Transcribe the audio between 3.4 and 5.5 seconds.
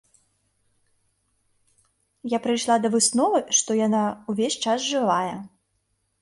што яна ўвесь час жывая.